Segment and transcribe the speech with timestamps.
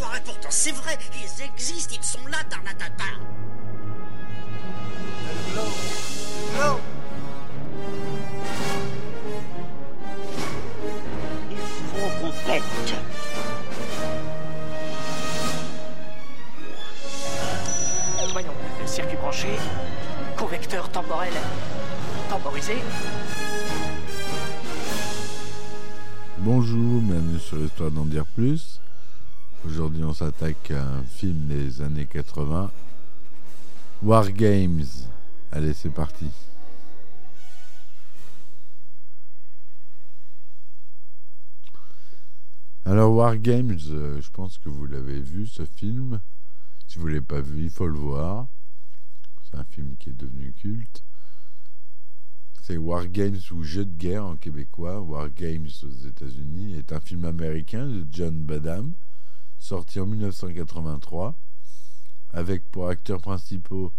[0.00, 3.04] Le pourtant c'est vrai, ils existent, ils sont là, Tarnatata.
[11.50, 12.62] Il faut qu'on pète.
[18.32, 18.54] Voyons,
[18.86, 19.58] circuit branché,
[20.36, 21.32] convecteur temporel
[22.28, 22.76] temporisé.
[26.38, 28.81] Bonjour, bienvenue sur Histoire d'en dire plus.
[29.64, 32.72] Aujourd'hui, on s'attaque à un film des années 80,
[34.02, 34.84] War Games.
[35.52, 36.26] Allez, c'est parti.
[42.84, 46.20] Alors, War Games, euh, je pense que vous l'avez vu ce film.
[46.88, 48.48] Si vous ne l'avez pas vu, il faut le voir.
[49.44, 51.04] C'est un film qui est devenu culte.
[52.64, 55.00] C'est War Games ou Jeux de guerre en québécois.
[55.00, 58.92] War Games aux États-Unis est un film américain de John Badham,
[59.62, 61.38] sorti en 1983,
[62.30, 63.92] avec pour acteurs principaux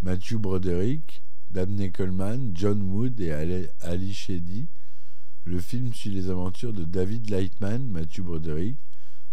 [0.00, 3.30] Matthew Broderick, Dabney Coleman, John Wood et
[3.82, 4.68] Ali- Sheedy.
[5.44, 8.78] Le film suit les aventures de David Lightman, Matthew Broderick,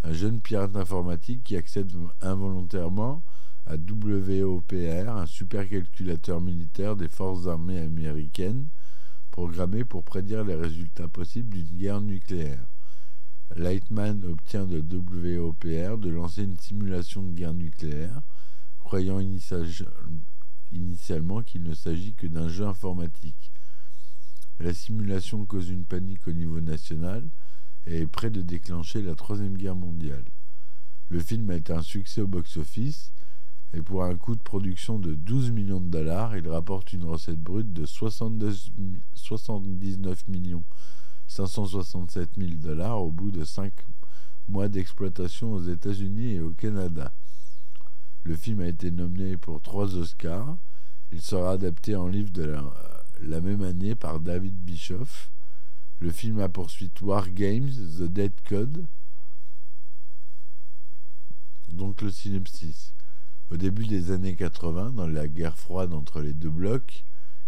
[0.04, 1.92] un jeune pirate informatique qui accède
[2.22, 3.24] involontairement
[3.66, 8.66] à WOPR, un supercalculateur militaire des forces armées américaines,
[9.32, 12.66] programmé pour prédire les résultats possibles d'une guerre nucléaire.
[13.55, 18.22] Lightman obtient de WOPR de lancer une simulation de guerre nucléaire,
[18.80, 19.67] croyant initial-
[20.72, 23.52] initialement qu'il ne s'agit que d'un jeu informatique.
[24.59, 27.23] La simulation cause une panique au niveau national
[27.88, 30.26] et est près de déclencher la Troisième Guerre mondiale.
[31.09, 33.11] Le film a été un succès au box-office
[33.73, 37.42] et pour un coût de production de 12 millions de dollars, il rapporte une recette
[37.42, 40.64] brute de 62 mi- 79 millions
[41.30, 43.72] 567 000 dollars au bout de 5
[44.48, 47.14] mois d'exploitation aux États-Unis et au Canada.
[48.23, 50.58] Le film a été nominé pour trois Oscars.
[51.12, 52.64] Il sera adapté en livre de la,
[53.22, 55.32] la même année par David Bischoff.
[56.00, 58.88] Le film a pour suite War Games, The Dead Code.
[61.72, 62.95] Donc le synopsis.
[63.52, 67.06] Au début des années 80, dans la guerre froide entre les deux blocs,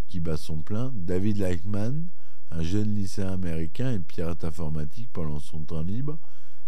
[0.08, 2.06] qui bat son plein, David Lightman,
[2.52, 6.18] un jeune lycéen américain et pirate informatique pendant son temps libre,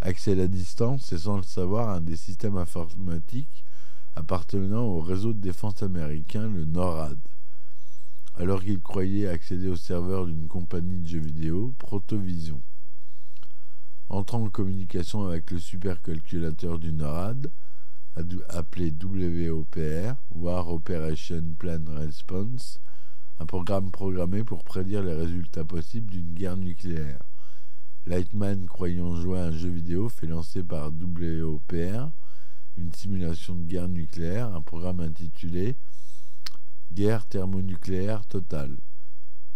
[0.02, 3.64] accède à distance et sans le savoir à un des systèmes informatiques
[4.16, 7.18] appartenant au réseau de défense américain, le NORAD.
[8.36, 12.62] Alors qu'il croyait accéder au serveur d'une compagnie de jeux vidéo, Protovision.
[14.10, 17.50] Entrant en communication avec le supercalculateur du NORAD,
[18.16, 22.80] ad- appelé WOPR, War Operation Plan Response,
[23.40, 27.20] un programme programmé pour prédire les résultats possibles d'une guerre nucléaire.
[28.06, 32.12] Lightman, croyant jouer à un jeu vidéo, fait lancer par WOPR
[32.78, 35.78] une simulation de guerre nucléaire, un programme intitulé
[36.92, 38.78] Guerre thermonucléaire totale.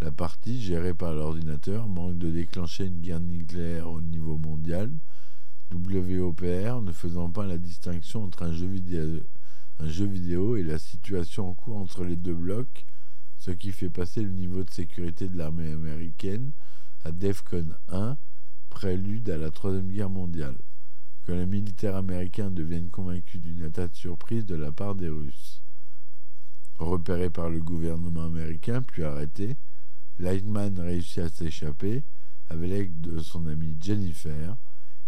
[0.01, 4.91] La partie, gérée par l'ordinateur, manque de déclencher une guerre nucléaire au niveau mondial,
[5.71, 9.21] WOPR ne faisant pas la distinction entre un jeu vidéo,
[9.79, 12.85] un jeu vidéo et la situation en cours entre les deux blocs,
[13.37, 16.51] ce qui fait passer le niveau de sécurité de l'armée américaine
[17.03, 18.17] à DEFCON 1,
[18.69, 20.57] prélude à la Troisième Guerre mondiale,
[21.25, 25.61] quand les militaires américains deviennent convaincus d'une attaque surprise de la part des Russes.
[26.79, 29.57] Repéré par le gouvernement américain puis arrêté,
[30.19, 32.03] Lightman réussit à s'échapper
[32.49, 34.55] avec l'aide de son amie Jennifer.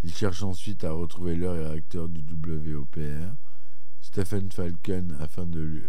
[0.03, 3.33] Il cherche ensuite à retrouver le réacteur du WOPR,
[4.01, 5.83] Stephen Falcon, afin, de lui-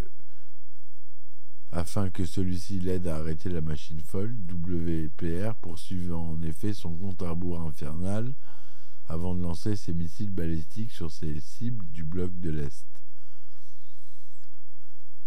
[1.72, 4.34] afin que celui-ci l'aide à arrêter la machine folle.
[4.48, 8.32] WPR poursuivant en effet son compte à rebours infernal
[9.08, 12.86] avant de lancer ses missiles balistiques sur ses cibles du bloc de l'Est.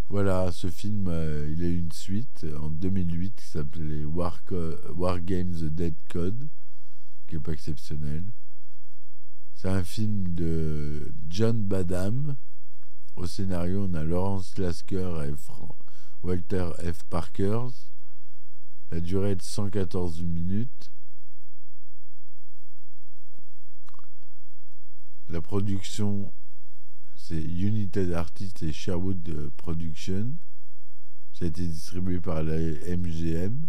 [0.09, 4.39] Voilà, ce film, euh, il a eu une suite en 2008 qui s'appelait War,
[5.21, 6.49] Games The Dead Code,
[7.27, 8.23] qui n'est pas exceptionnel.
[9.55, 12.35] C'est un film de John Badham.
[13.15, 15.75] Au scénario, on a Lawrence Lasker et Fran-
[16.23, 17.03] Walter F.
[17.09, 17.73] Parkers.
[18.91, 20.91] La durée est de 114 minutes.
[25.27, 26.31] La production,
[27.15, 30.35] c'est United Artists et Sherwood Production.
[31.33, 33.65] Ça a été distribué par la MGM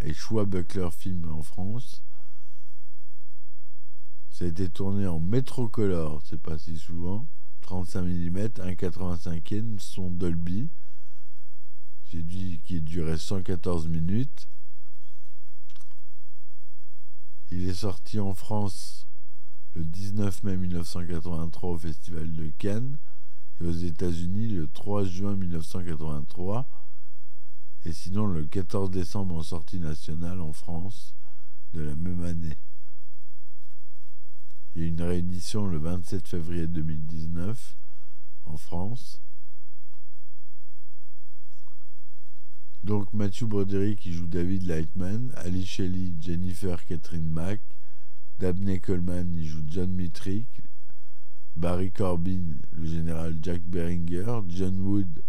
[0.00, 2.02] et Choix Buckler Film en France.
[4.30, 7.28] Ça a été tourné en métrocolor, c'est pas si souvent.
[7.64, 10.68] 35 mm, 1,85e, son Dolby.
[12.04, 14.48] qui, est, qui duré 114 minutes.
[17.50, 19.06] Il est sorti en France
[19.74, 22.98] le 19 mai 1983 au Festival de Cannes
[23.60, 26.68] et aux États-Unis le 3 juin 1983
[27.86, 31.14] et sinon le 14 décembre en sortie nationale en France
[31.72, 32.58] de la même année.
[34.74, 37.76] Il y a une réédition le 27 février 2019
[38.46, 39.20] en France.
[42.82, 47.60] Donc Matthew Broderick qui joue David Lightman, Ali Shelley, Jennifer Catherine Mack,
[48.40, 50.48] Dabney Coleman il joue John Mitrick,
[51.56, 55.22] Barry Corbin le général Jack Beringer, John Wood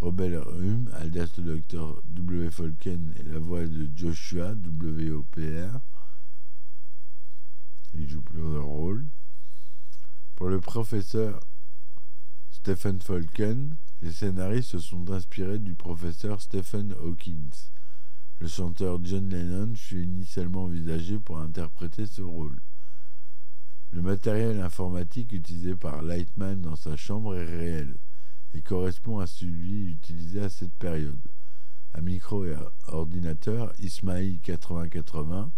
[0.00, 2.50] Robert Hume, alias le docteur W.
[2.50, 5.80] Falken et la voix de Joshua WOPR.
[7.94, 9.06] Il joue plusieurs rôles.
[10.36, 11.40] Pour le professeur
[12.50, 17.70] Stephen Falken, les scénaristes se sont inspirés du professeur Stephen Hawkins.
[18.40, 22.60] Le chanteur John Lennon fut initialement envisagé pour interpréter ce rôle.
[23.90, 27.96] Le matériel informatique utilisé par Lightman dans sa chambre est réel
[28.54, 31.18] et correspond à celui utilisé à cette période.
[31.94, 32.54] Un micro et
[32.86, 35.50] ordinateur Ismail 8080,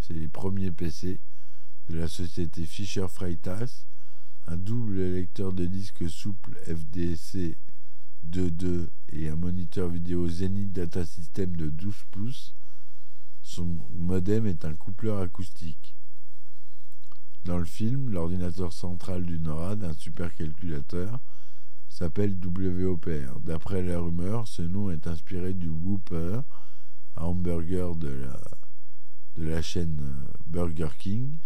[0.00, 1.20] c'est les premiers PC
[1.88, 3.86] de la société Fisher Freitas,
[4.46, 7.56] un double lecteur de disques souple FDC
[8.26, 12.54] 2.2 et un moniteur vidéo Zenith Data System de 12 pouces.
[13.42, 15.94] Son modem est un coupleur acoustique.
[17.44, 21.20] Dans le film, l'ordinateur central du NORAD, un supercalculateur,
[21.88, 23.40] s'appelle WOPR.
[23.40, 26.42] D'après la rumeur, ce nom est inspiré du Whooper,
[27.16, 28.40] un hamburger de la,
[29.36, 30.14] de la chaîne
[30.46, 31.38] Burger King.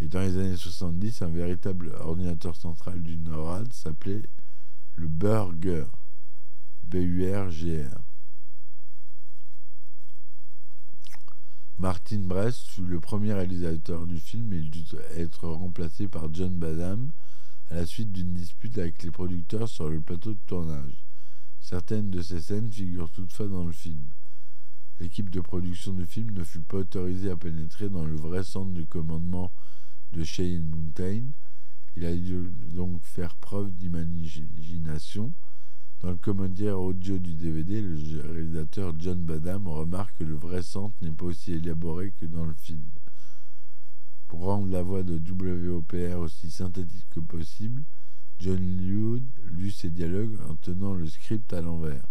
[0.00, 4.22] Et dans les années 70, un véritable ordinateur central du NORAD s'appelait
[4.96, 5.86] le Burger.
[6.84, 7.98] B-U-R-G-R.
[11.78, 14.84] Martin Brest fut le premier réalisateur du film et il dut
[15.16, 17.10] être remplacé par John Badham
[17.70, 21.04] à la suite d'une dispute avec les producteurs sur le plateau de tournage.
[21.60, 24.04] Certaines de ces scènes figurent toutefois dans le film.
[25.00, 28.72] L'équipe de production du film ne fut pas autorisée à pénétrer dans le vrai centre
[28.72, 29.50] de commandement
[30.14, 31.22] de Cheyenne Mountain.
[31.96, 35.32] Il a dû donc faire preuve d'imagination.
[36.00, 40.94] Dans le commentaire audio du DVD, le réalisateur John Badham remarque que le vrai centre
[41.02, 42.84] n'est pas aussi élaboré que dans le film.
[44.28, 47.84] Pour rendre la voix de WOPR aussi synthétique que possible,
[48.38, 52.06] John Liu lut ses dialogues en tenant le script à l'envers.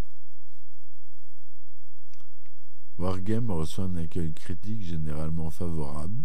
[2.98, 6.24] Wargame reçoit un accueil critique généralement favorable.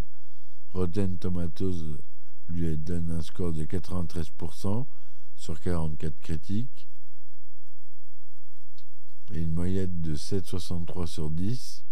[0.72, 1.98] Rotten Tomatoes
[2.48, 4.86] lui donne un score de 93%
[5.36, 6.88] sur 44 critiques
[9.32, 11.84] et une moyenne de 7,63 sur 10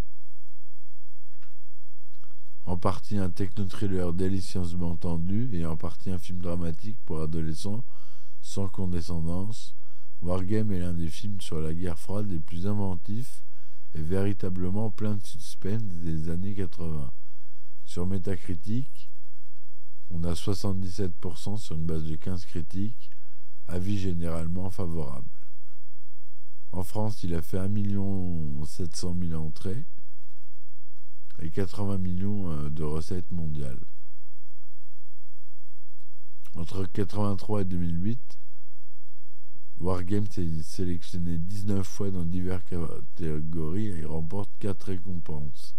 [2.67, 7.84] en partie un techno-thriller délicieusement tendu et en partie un film dramatique pour adolescents
[8.43, 9.75] sans condescendance,
[10.20, 13.43] Wargame est l'un des films sur la guerre froide les plus inventifs
[13.94, 17.12] et véritablement plein de suspense des années 80.
[17.86, 19.08] Sur Metacritic,
[20.10, 23.10] on a 77% sur une base de 15 critiques,
[23.69, 25.31] avis généralement favorable.
[26.72, 27.69] En France, il a fait 1
[28.66, 29.86] 700 000 entrées,
[31.40, 33.81] et 80 millions euh, de recettes mondiales.
[36.56, 38.38] Entre 1983 et 2008,
[39.78, 45.76] Wargames s'est sélectionné 19 fois dans diverses catégories et remporte 4 récompenses.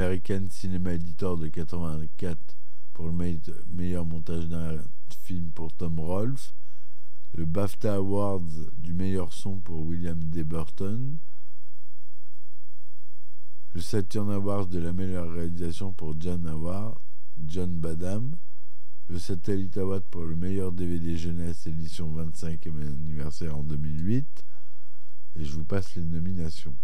[0.00, 2.38] L'American Cinema Editor de 84
[2.94, 3.12] pour le
[3.70, 6.54] meilleur montage d'un film pour Tom Rolfe,
[7.34, 8.40] le BAFTA Awards
[8.78, 10.42] du meilleur son pour William D.
[10.42, 11.18] Burton,
[13.74, 16.96] le Saturn Awards de la meilleure réalisation pour John Award,
[17.46, 18.36] John Badham,
[19.10, 24.44] le Satellite Award pour le meilleur DVD jeunesse édition 25e anniversaire en 2008,
[25.36, 26.74] et je vous passe les nominations.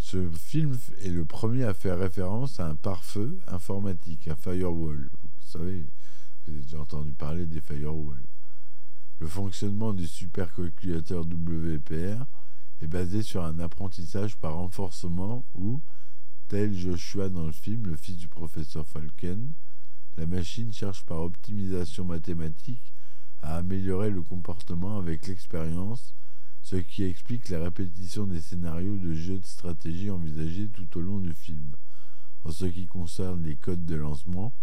[0.00, 5.10] Ce film est le premier à faire référence à un pare-feu informatique, un firewall.
[5.22, 5.82] Vous savez,
[6.46, 8.24] vous avez déjà entendu parler des firewalls.
[9.20, 12.24] Le fonctionnement du supercalculateur WPR
[12.80, 15.82] est basé sur un apprentissage par renforcement où,
[16.48, 19.52] tel Joshua dans le film, le fils du professeur Falken,
[20.16, 22.94] la machine cherche par optimisation mathématique
[23.42, 26.14] à améliorer le comportement avec l'expérience,
[26.70, 31.18] ce qui explique la répétition des scénarios de jeux de stratégie envisagés tout au long
[31.18, 31.74] du film.
[32.44, 34.54] En ce qui concerne les codes de lancement,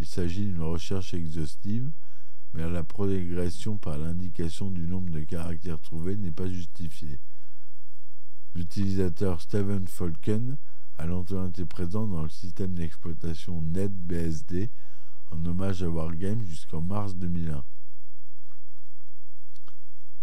[0.00, 1.88] il s'agit d'une recherche exhaustive,
[2.52, 7.20] mais la progression par l'indication du nombre de caractères trouvés n'est pas justifiée.
[8.56, 10.56] L'utilisateur Steven Falken
[10.98, 14.68] a longtemps été présent dans le système d'exploitation NetBSD
[15.30, 17.62] en hommage à Wargames jusqu'en mars 2001.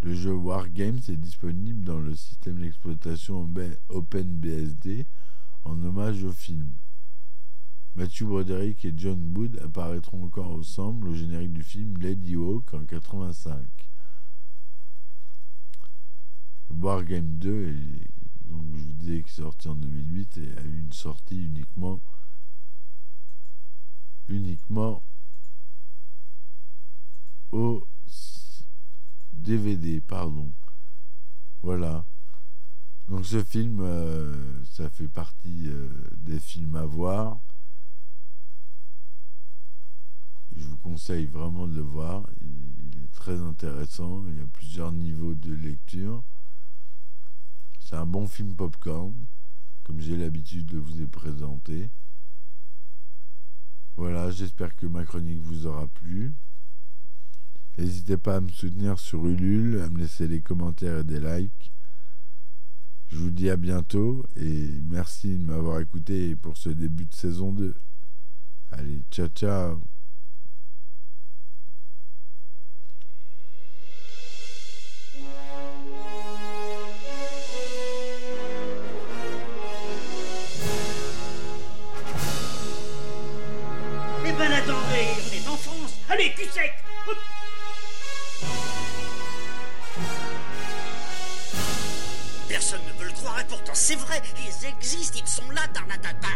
[0.01, 3.49] Le jeu Wargames est disponible dans le système d'exploitation
[3.89, 5.05] OpenBSD
[5.65, 6.71] en hommage au film.
[7.95, 12.85] Matthew Broderick et John Wood apparaîtront encore ensemble au générique du film Lady Hawk en
[12.85, 13.65] 85.
[16.69, 20.79] Wargame 2, est, donc je vous disais qu'il est sorti en 2008 et a eu
[20.79, 21.99] une sortie uniquement
[24.29, 25.01] uniquement
[27.51, 27.85] au
[29.39, 30.51] DVD, pardon.
[31.63, 32.05] Voilà.
[33.07, 37.39] Donc ce film, euh, ça fait partie euh, des films à voir.
[40.55, 42.27] Je vous conseille vraiment de le voir.
[42.41, 44.23] Il, est très intéressant.
[44.27, 46.23] Il y a plusieurs niveaux de lecture.
[47.79, 49.15] C'est un bon film popcorn,
[49.83, 51.89] comme j'ai l'habitude de vous y présenter.
[53.97, 56.35] Voilà, j'espère que ma chronique vous aura plu.
[57.79, 61.71] N'hésitez pas à me soutenir sur Ulule, à me laisser des commentaires et des likes.
[63.07, 67.53] Je vous dis à bientôt et merci de m'avoir écouté pour ce début de saison
[67.53, 67.73] 2.
[68.71, 69.88] Allez, ciao ciao
[94.65, 96.27] existent, ils sont là, Tarnatata.